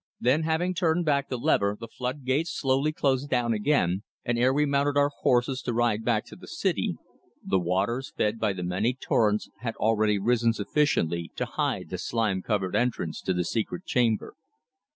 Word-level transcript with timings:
Then, 0.19 0.41
having 0.41 0.73
turned 0.73 1.05
back 1.05 1.29
the 1.29 1.37
lever, 1.37 1.77
the 1.79 1.87
flood 1.87 2.25
gates 2.25 2.49
slowly 2.51 2.91
closed 2.91 3.29
down 3.29 3.53
again, 3.53 4.01
and, 4.25 4.39
ere 4.39 4.51
we 4.51 4.65
mounted 4.65 4.97
our 4.97 5.11
horses 5.19 5.61
to 5.61 5.73
ride 5.75 6.03
back 6.03 6.25
to 6.25 6.35
the 6.35 6.47
city, 6.47 6.95
the 7.45 7.59
waters, 7.59 8.11
fed 8.17 8.39
by 8.39 8.53
the 8.53 8.63
many 8.63 8.95
torrents, 8.95 9.47
had 9.59 9.75
already 9.75 10.17
risen 10.17 10.53
sufficiently 10.53 11.29
to 11.35 11.45
hide 11.45 11.91
the 11.91 11.99
slime 11.99 12.41
covered 12.41 12.75
entrance 12.75 13.21
to 13.21 13.31
the 13.35 13.45
secret 13.45 13.85
chamber. 13.85 14.33